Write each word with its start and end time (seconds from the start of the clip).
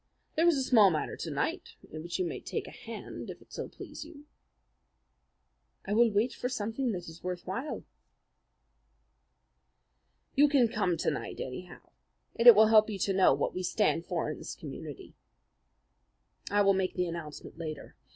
There 0.35 0.47
is 0.47 0.57
a 0.57 0.63
small 0.63 0.89
matter 0.89 1.15
to 1.15 1.29
night 1.29 1.75
in 1.91 2.01
which 2.01 2.17
you 2.17 2.25
may 2.25 2.39
take 2.39 2.65
a 2.67 2.71
hand 2.71 3.29
if 3.29 3.39
it 3.39 3.53
so 3.53 3.67
please 3.67 4.03
you." 4.03 4.25
"I 5.85 5.93
will 5.93 6.09
wait 6.09 6.33
for 6.33 6.49
something 6.49 6.91
that 6.93 7.07
is 7.07 7.21
worth 7.21 7.45
while." 7.45 7.83
"You 10.33 10.49
can 10.49 10.69
come 10.69 10.97
to 10.97 11.11
night, 11.11 11.39
anyhow, 11.39 11.91
and 12.35 12.47
it 12.47 12.55
will 12.55 12.69
help 12.69 12.89
you 12.89 12.97
to 12.97 13.13
know 13.13 13.35
what 13.35 13.53
we 13.53 13.61
stand 13.61 14.07
for 14.07 14.31
in 14.31 14.39
this 14.39 14.55
community. 14.55 15.13
I 16.49 16.63
will 16.63 16.73
make 16.73 16.95
the 16.95 17.05
announcement 17.05 17.59
later. 17.59 17.95